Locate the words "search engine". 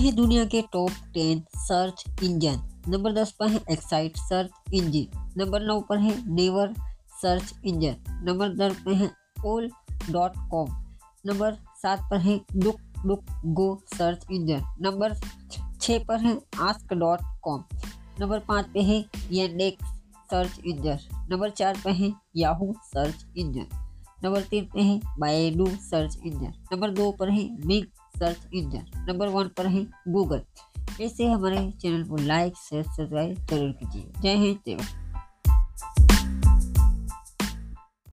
1.58-2.60, 13.94-14.64, 28.20-28.86